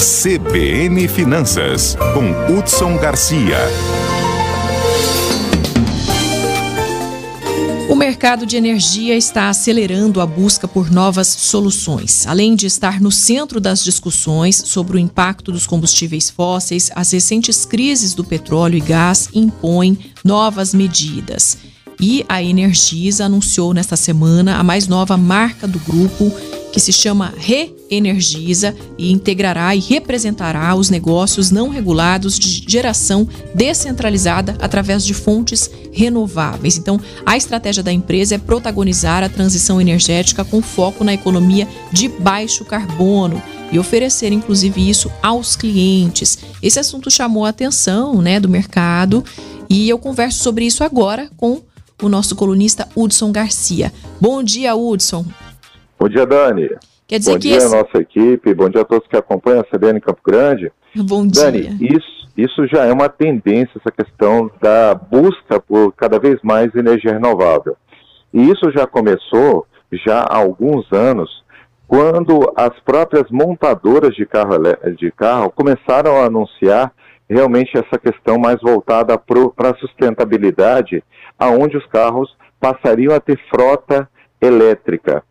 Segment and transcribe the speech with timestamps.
[0.00, 3.58] CBN Finanças, com Hudson Garcia.
[7.86, 12.26] O mercado de energia está acelerando a busca por novas soluções.
[12.26, 17.66] Além de estar no centro das discussões sobre o impacto dos combustíveis fósseis, as recentes
[17.66, 21.58] crises do petróleo e gás impõem novas medidas.
[22.00, 26.32] E a Energisa anunciou nesta semana a mais nova marca do grupo
[26.72, 34.56] que se chama Reenergiza e integrará e representará os negócios não regulados de geração descentralizada
[34.60, 36.76] através de fontes renováveis.
[36.76, 42.08] Então, a estratégia da empresa é protagonizar a transição energética com foco na economia de
[42.08, 46.38] baixo carbono e oferecer inclusive isso aos clientes.
[46.62, 49.24] Esse assunto chamou a atenção, né, do mercado,
[49.68, 51.62] e eu converso sobre isso agora com
[52.02, 53.92] o nosso colunista Hudson Garcia.
[54.20, 55.24] Bom dia, Hudson.
[56.00, 56.70] Bom dia, Dani.
[57.06, 57.76] Quer dizer bom que dia esse...
[57.76, 60.72] nossa equipe, bom dia a todos que acompanham a CBN Campo Grande.
[60.96, 61.94] Bom Dani, dia.
[61.94, 67.12] isso, isso já é uma tendência, essa questão da busca por cada vez mais energia
[67.12, 67.76] renovável.
[68.32, 71.44] E isso já começou já há alguns anos,
[71.86, 74.56] quando as próprias montadoras de carro,
[74.96, 76.94] de carro começaram a anunciar
[77.28, 81.04] realmente essa questão mais voltada para a sustentabilidade,
[81.38, 84.08] aonde os carros passariam a ter frota
[84.40, 85.22] elétrica.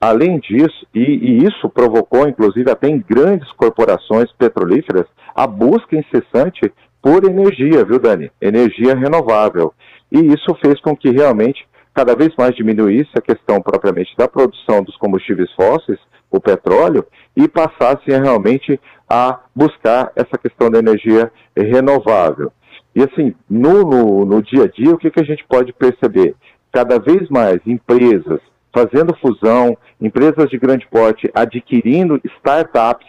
[0.00, 6.72] Além disso, e, e, isso provocou, inclusive, até em grandes corporações petrolíferas, a busca incessante
[7.02, 8.30] por energia, viu, Dani?
[8.40, 9.74] Energia renovável.
[10.10, 14.82] E isso fez com que realmente cada vez mais diminuísse a questão propriamente da produção
[14.82, 15.98] dos combustíveis fósseis,
[16.30, 17.04] o petróleo,
[17.36, 22.52] e passasse realmente a buscar essa questão da energia renovável.
[22.94, 26.34] E assim, no, no, no dia a dia, o que, que a gente pode perceber?
[26.72, 28.40] Cada vez mais empresas
[28.72, 33.06] fazendo fusão, empresas de grande porte adquirindo startups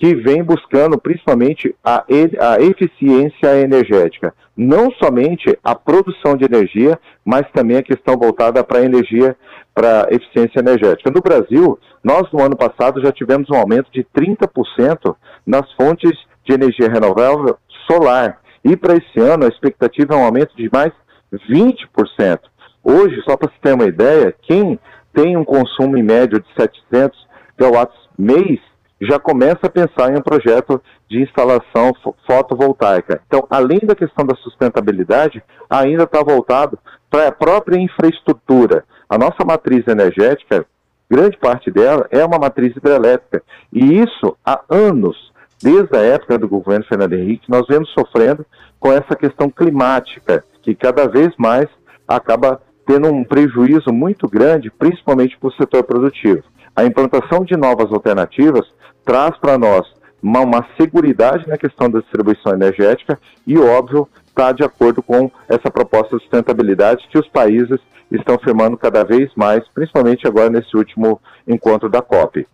[0.00, 2.04] que vêm buscando principalmente a,
[2.40, 4.34] a, eficiência energética.
[4.56, 9.36] Não somente a produção de energia, mas também a questão voltada para a energia,
[9.74, 11.10] para a eficiência energética.
[11.10, 15.14] No Brasil, nós no ano passado já tivemos um aumento de 30%
[15.46, 16.12] nas fontes
[16.46, 18.38] de energia renovável solar.
[18.64, 20.92] E para esse ano a expectativa é um aumento de mais
[21.30, 22.40] 20%.
[22.82, 24.78] Hoje, só para você ter uma ideia, quem
[25.12, 27.26] tem um consumo em médio de 700
[27.56, 27.88] kW
[28.18, 28.60] mês,
[29.00, 31.92] já começa a pensar em um projeto de instalação
[32.26, 33.20] fotovoltaica.
[33.26, 36.78] Então, além da questão da sustentabilidade, ainda está voltado
[37.08, 38.84] para a própria infraestrutura.
[39.08, 40.66] A nossa matriz energética,
[41.10, 43.42] grande parte dela é uma matriz hidrelétrica.
[43.72, 45.32] E isso há anos,
[45.62, 48.44] desde a época do governo Fernando Henrique, nós vemos sofrendo
[48.78, 51.68] com essa questão climática, que cada vez mais
[52.06, 52.60] acaba
[52.90, 56.42] tendo um prejuízo muito grande, principalmente para o setor produtivo.
[56.74, 58.66] A implantação de novas alternativas
[59.04, 59.86] traz para nós
[60.20, 65.70] uma, uma segurança na questão da distribuição energética e, óbvio, está de acordo com essa
[65.70, 67.78] proposta de sustentabilidade que os países
[68.10, 72.44] estão firmando cada vez mais, principalmente agora nesse último encontro da COP.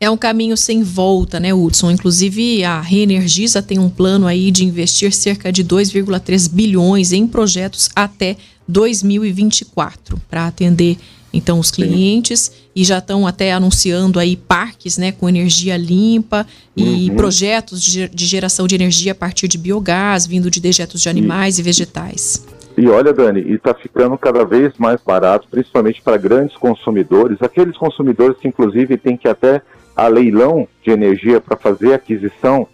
[0.00, 1.90] É um caminho sem volta, né, Hudson?
[1.90, 7.88] Inclusive, a Reenergiza tem um plano aí de investir cerca de 2,3 bilhões em projetos
[7.94, 8.36] até
[8.68, 10.98] 2024 para atender
[11.34, 12.52] então os clientes Sim.
[12.76, 16.46] e já estão até anunciando aí parques, né, com energia limpa
[16.76, 17.16] e uhum.
[17.16, 21.60] projetos de, geração de energia a partir de biogás, vindo de dejetos de animais e,
[21.60, 22.46] e vegetais.
[22.76, 28.38] E olha, Dani, está ficando cada vez mais barato, principalmente para grandes consumidores, aqueles consumidores
[28.38, 29.60] que inclusive têm que até
[29.96, 32.66] a leilão de energia para fazer aquisição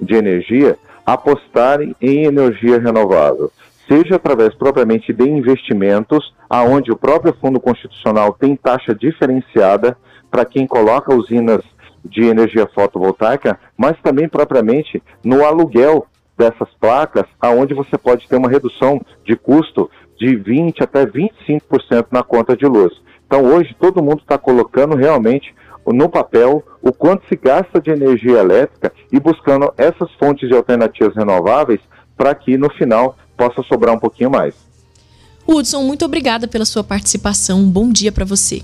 [0.00, 3.50] de energia, apostarem em energia renovável
[3.88, 9.96] seja através propriamente de investimentos, aonde o próprio Fundo Constitucional tem taxa diferenciada
[10.30, 11.62] para quem coloca usinas
[12.04, 16.06] de energia fotovoltaica, mas também propriamente no aluguel
[16.36, 22.22] dessas placas, aonde você pode ter uma redução de custo de 20 até 25% na
[22.22, 22.92] conta de luz.
[23.26, 25.54] Então hoje todo mundo está colocando realmente
[25.92, 31.14] no papel o quanto se gasta de energia elétrica e buscando essas fontes de alternativas
[31.14, 31.80] renováveis
[32.16, 34.54] para que no final possa sobrar um pouquinho mais.
[35.46, 37.60] Hudson, muito obrigada pela sua participação.
[37.60, 38.62] Um bom dia para você.